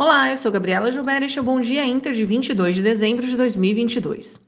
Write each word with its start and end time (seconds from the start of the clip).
Olá, 0.00 0.30
eu 0.30 0.36
sou 0.36 0.52
Gabriela 0.52 0.92
Gilberto 0.92 1.24
e 1.24 1.26
este 1.26 1.40
é 1.40 1.42
o 1.42 1.44
Bom 1.44 1.60
Dia 1.60 1.84
Inter 1.84 2.12
de 2.12 2.24
22 2.24 2.76
de 2.76 2.82
dezembro 2.82 3.26
de 3.26 3.36
2022. 3.36 4.40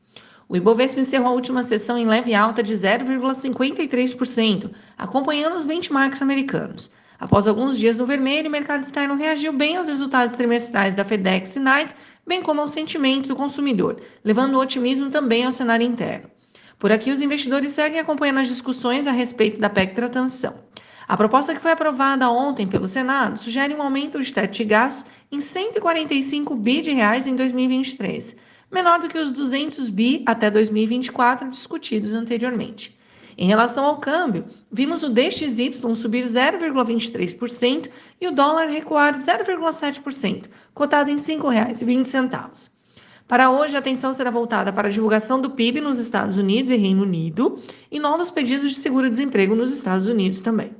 O 0.49 0.57
Ibovespa 0.57 1.01
encerrou 1.01 1.27
a 1.27 1.33
última 1.33 1.65
sessão 1.65 1.99
em 1.99 2.07
leve 2.07 2.33
alta 2.33 2.63
de 2.63 2.73
0,53%, 2.73 4.71
acompanhando 4.97 5.57
os 5.57 5.65
benchmarks 5.65 6.23
americanos. 6.23 6.89
Após 7.19 7.49
alguns 7.49 7.77
dias 7.77 7.99
no 7.99 8.07
vermelho, 8.07 8.47
o 8.49 8.53
mercado 8.53 8.85
externo 8.85 9.17
reagiu 9.17 9.53
bem 9.53 9.77
aos 9.77 9.89
resultados 9.89 10.37
trimestrais 10.37 10.95
da 10.95 11.05
FedEx 11.05 11.57
e 11.57 11.59
Nike, 11.59 11.95
bem 12.25 12.41
como 12.41 12.61
ao 12.61 12.69
sentimento 12.69 13.27
do 13.27 13.35
consumidor, 13.35 14.01
levando 14.23 14.55
o 14.55 14.61
otimismo 14.61 15.11
também 15.11 15.45
ao 15.45 15.51
cenário 15.51 15.85
interno. 15.85 16.31
Por 16.79 16.93
aqui, 16.93 17.11
os 17.11 17.21
investidores 17.23 17.73
seguem 17.73 17.99
acompanhando 17.99 18.39
as 18.39 18.47
discussões 18.47 19.05
a 19.05 19.11
respeito 19.11 19.59
da 19.61 19.69
PEC 19.69 19.97
Transição. 19.97 20.70
A 21.11 21.17
proposta 21.17 21.53
que 21.53 21.61
foi 21.61 21.73
aprovada 21.73 22.31
ontem 22.31 22.69
pelo 22.69 22.87
Senado 22.87 23.37
sugere 23.37 23.75
um 23.75 23.83
aumento 23.83 24.23
de 24.23 24.33
teto 24.33 24.53
de 24.53 24.63
gastos 24.63 25.11
em 25.33 25.41
145 25.41 26.55
bi 26.55 26.81
de 26.81 26.93
reais 26.93 27.27
em 27.27 27.35
2023, 27.35 28.37
menor 28.71 29.01
do 29.01 29.09
que 29.09 29.19
os 29.19 29.33
200 29.33 29.91
bi 29.91 30.23
até 30.25 30.49
2024 30.49 31.51
discutidos 31.51 32.15
anteriormente. 32.15 32.97
Em 33.37 33.49
relação 33.49 33.87
ao 33.87 33.97
câmbio, 33.97 34.45
vimos 34.71 35.03
o 35.03 35.09
DXY 35.09 35.73
subir 35.97 36.23
0,23% 36.23 37.91
e 38.21 38.29
o 38.29 38.33
dólar 38.33 38.69
recuar 38.69 39.17
0,7%, 39.17 40.45
cotado 40.73 41.11
em 41.11 41.17
R$ 41.17 41.21
5,20. 41.21 42.71
Para 43.27 43.51
hoje, 43.51 43.75
a 43.75 43.81
atenção 43.81 44.15
será 44.15 44.31
voltada 44.31 44.73
para 44.73 44.87
a 44.87 44.93
divulgação 44.93 45.41
do 45.41 45.51
PIB 45.51 45.81
nos 45.81 45.99
Estados 45.99 46.37
Unidos 46.37 46.71
e 46.71 46.77
Reino 46.77 47.03
Unido 47.03 47.61
e 47.91 47.99
novos 47.99 48.31
pedidos 48.31 48.71
de 48.71 48.77
seguro-desemprego 48.77 49.57
nos 49.57 49.73
Estados 49.73 50.07
Unidos 50.07 50.41
também. 50.41 50.73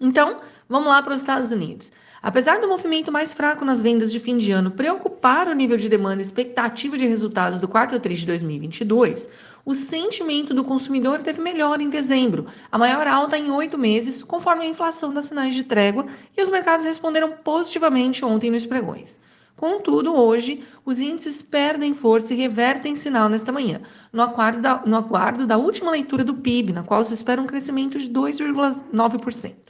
Então, 0.00 0.38
vamos 0.66 0.88
lá 0.88 1.02
para 1.02 1.12
os 1.12 1.20
Estados 1.20 1.52
Unidos. 1.52 1.92
Apesar 2.22 2.58
do 2.58 2.68
movimento 2.68 3.12
mais 3.12 3.34
fraco 3.34 3.66
nas 3.66 3.82
vendas 3.82 4.10
de 4.10 4.18
fim 4.18 4.38
de 4.38 4.50
ano 4.50 4.70
preocupar 4.70 5.46
o 5.46 5.54
nível 5.54 5.76
de 5.76 5.90
demanda 5.90 6.22
e 6.22 6.24
expectativa 6.24 6.96
de 6.96 7.06
resultados 7.06 7.60
do 7.60 7.68
quarto 7.68 8.00
trimestre 8.00 8.20
de 8.20 8.26
2022, 8.26 9.28
o 9.64 9.74
sentimento 9.74 10.54
do 10.54 10.64
consumidor 10.64 11.20
teve 11.20 11.42
melhor 11.42 11.82
em 11.82 11.90
dezembro, 11.90 12.46
a 12.72 12.78
maior 12.78 13.06
alta 13.06 13.36
em 13.36 13.50
oito 13.50 13.76
meses, 13.76 14.22
conforme 14.22 14.64
a 14.64 14.68
inflação 14.68 15.12
dá 15.12 15.20
sinais 15.20 15.54
de 15.54 15.64
trégua, 15.64 16.06
e 16.34 16.42
os 16.42 16.48
mercados 16.48 16.86
responderam 16.86 17.32
positivamente 17.44 18.24
ontem 18.24 18.50
nos 18.50 18.64
pregões. 18.64 19.20
Contudo, 19.54 20.14
hoje, 20.14 20.64
os 20.86 20.98
índices 20.98 21.42
perdem 21.42 21.92
força 21.92 22.32
e 22.32 22.36
revertem 22.38 22.96
sinal 22.96 23.28
nesta 23.28 23.52
manhã, 23.52 23.82
no 24.10 24.22
aguardo 24.22 24.62
da, 24.62 24.82
no 24.86 24.96
aguardo 24.96 25.46
da 25.46 25.58
última 25.58 25.90
leitura 25.90 26.24
do 26.24 26.34
PIB, 26.34 26.72
na 26.72 26.82
qual 26.82 27.04
se 27.04 27.12
espera 27.12 27.42
um 27.42 27.46
crescimento 27.46 27.98
de 27.98 28.08
2,9%. 28.08 29.69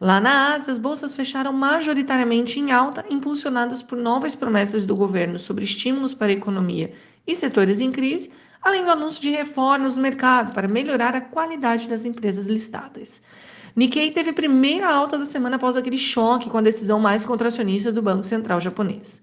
Lá 0.00 0.20
na 0.20 0.54
Ásia, 0.54 0.70
as 0.70 0.78
bolsas 0.78 1.12
fecharam 1.12 1.52
majoritariamente 1.52 2.60
em 2.60 2.70
alta, 2.70 3.04
impulsionadas 3.10 3.82
por 3.82 3.98
novas 3.98 4.32
promessas 4.32 4.84
do 4.84 4.94
governo 4.94 5.40
sobre 5.40 5.64
estímulos 5.64 6.14
para 6.14 6.28
a 6.28 6.34
economia 6.34 6.92
e 7.26 7.34
setores 7.34 7.80
em 7.80 7.90
crise, 7.90 8.30
além 8.62 8.84
do 8.84 8.92
anúncio 8.92 9.20
de 9.20 9.30
reformas 9.30 9.96
no 9.96 10.02
mercado 10.02 10.52
para 10.52 10.68
melhorar 10.68 11.16
a 11.16 11.20
qualidade 11.20 11.88
das 11.88 12.04
empresas 12.04 12.46
listadas. 12.46 13.20
Nikkei 13.74 14.12
teve 14.12 14.30
a 14.30 14.34
primeira 14.34 14.88
alta 14.88 15.18
da 15.18 15.24
semana 15.24 15.56
após 15.56 15.76
aquele 15.76 15.98
choque 15.98 16.48
com 16.48 16.58
a 16.58 16.62
decisão 16.62 17.00
mais 17.00 17.24
contracionista 17.24 17.90
do 17.90 18.00
Banco 18.00 18.22
Central 18.22 18.60
japonês. 18.60 19.20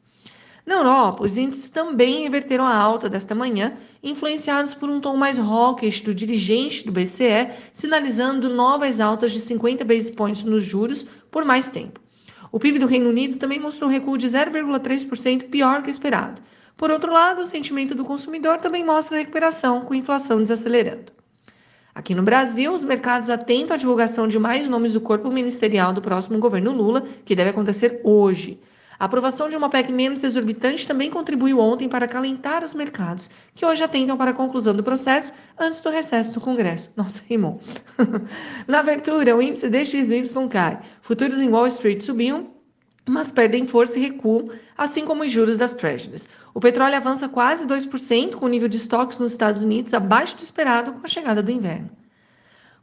Na 0.66 0.76
Europa, 0.76 1.24
os 1.24 1.38
índices 1.38 1.70
também 1.70 2.24
reverteram 2.24 2.66
a 2.66 2.76
alta 2.76 3.08
desta 3.08 3.36
manhã, 3.36 3.74
influenciados 4.02 4.74
por 4.74 4.90
um 4.90 5.00
tom 5.00 5.16
mais 5.16 5.38
hawkish 5.38 6.02
do 6.02 6.14
dirigente 6.14 6.84
do 6.84 6.92
BCE, 6.92 7.52
sinalizando 7.72 8.50
novas 8.50 9.00
altas 9.00 9.32
de 9.32 9.40
50 9.40 9.86
basis 9.86 10.10
points 10.10 10.44
nos 10.44 10.64
juros 10.64 11.06
por 11.30 11.46
mais 11.46 11.70
tempo. 11.70 12.00
O 12.52 12.60
PIB 12.60 12.80
do 12.80 12.88
Reino 12.88 13.10
Unido 13.10 13.38
também 13.38 13.60
mostrou 13.60 13.90
um 13.90 13.94
recuo 13.94 14.18
de 14.18 14.28
0,3% 14.28 15.50
pior 15.50 15.84
que 15.84 15.92
esperado. 15.92 16.42
Por 16.76 16.90
outro 16.90 17.12
lado, 17.12 17.42
o 17.42 17.46
sentimento 17.46 17.94
do 17.94 18.04
consumidor 18.04 18.58
também 18.58 18.84
mostra 18.84 19.18
recuperação, 19.18 19.82
com 19.82 19.94
inflação 19.94 20.40
desacelerando. 20.40 21.14
Aqui 21.94 22.16
no 22.16 22.24
Brasil, 22.24 22.74
os 22.74 22.84
mercados 22.84 23.30
atentam 23.30 23.76
à 23.76 23.78
divulgação 23.78 24.28
de 24.28 24.40
mais 24.40 24.68
nomes 24.68 24.94
do 24.94 25.00
corpo 25.00 25.30
ministerial 25.30 25.94
do 25.94 26.02
próximo 26.02 26.40
governo 26.40 26.72
Lula, 26.72 27.06
que 27.24 27.36
deve 27.36 27.52
acontecer 27.52 28.02
hoje. 28.04 28.60
A 28.98 29.06
aprovação 29.06 29.50
de 29.50 29.58
uma 29.58 29.70
PEC 29.70 29.92
menos 29.92 30.24
exorbitante 30.24 30.88
também 30.88 31.10
contribuiu 31.10 31.60
ontem 31.60 31.90
para 31.90 32.06
acalentar 32.06 32.64
os 32.64 32.74
mercados, 32.74 33.30
que 33.54 33.66
hoje 33.66 33.84
atentam 33.84 34.16
para 34.16 34.32
a 34.32 34.34
conclusão 34.34 34.74
do 34.74 34.84
processo 34.84 35.34
antes 35.60 35.82
do 35.82 35.90
recesso 35.90 36.32
do 36.32 36.40
Congresso. 36.40 36.92
Nossa, 36.96 37.22
rimou. 37.28 37.60
Na 38.68 38.80
abertura, 38.80 39.36
o 39.36 39.42
índice 39.42 39.70
DXY 39.70 40.48
cai. 40.50 40.80
Futuros 41.02 41.42
em 41.42 41.50
Wall 41.50 41.68
Street 41.68 42.02
subiam, 42.02 42.48
mas 43.08 43.32
perdem 43.32 43.66
força 43.66 44.00
e 44.00 44.02
recuam, 44.02 44.50
assim 44.78 45.06
como 45.06 45.24
os 45.24 45.32
juros 45.32 45.58
das 45.58 45.76
Treasuries. 45.76 46.28
O 46.54 46.60
petróleo 46.60 46.96
avança 46.96 47.28
quase 47.28 47.68
2%, 47.68 48.36
com 48.36 48.46
o 48.46 48.50
nível 48.50 48.68
de 48.68 48.78
estoques 48.78 49.20
nos 49.20 49.32
Estados 49.32 49.62
Unidos 49.62 49.94
abaixo 49.94 50.38
do 50.38 50.44
esperado 50.44 50.94
com 50.94 51.02
a 51.04 51.08
chegada 51.08 51.44
do 51.44 51.52
inverno. 51.52 51.90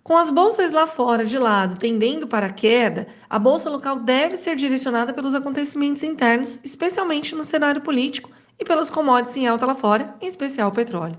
Com 0.03 0.17
as 0.17 0.31
bolsas 0.31 0.73
lá 0.73 0.87
fora 0.89 1.25
de 1.25 1.39
lado 1.39 1.79
tendendo 1.79 2.27
para 2.27 2.47
a 2.47 2.53
queda, 2.53 3.07
a 3.31 3.39
bolsa 3.39 3.71
local 3.71 4.01
deve 4.01 4.37
ser 4.37 4.57
direcionada 4.57 5.15
pelos 5.15 5.33
acontecimentos 5.33 6.03
internos, 6.03 6.59
especialmente 6.65 7.37
no 7.37 7.45
cenário 7.45 7.81
político 7.81 8.29
e 8.59 8.65
pelas 8.65 8.91
commodities 8.91 9.37
em 9.37 9.47
alta 9.47 9.65
lá 9.65 9.77
fora, 9.77 10.17
em 10.21 10.27
especial 10.27 10.71
o 10.71 10.75
petróleo. 10.75 11.19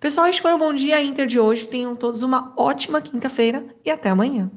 Pessoal, 0.00 0.26
este 0.28 0.40
foi 0.40 0.54
o 0.54 0.58
Bom 0.58 0.72
Dia 0.72 1.02
Inter 1.02 1.26
de 1.26 1.38
hoje. 1.38 1.68
Tenham 1.68 1.94
todos 1.94 2.22
uma 2.22 2.54
ótima 2.56 3.02
quinta-feira 3.02 3.66
e 3.84 3.90
até 3.90 4.08
amanhã. 4.08 4.50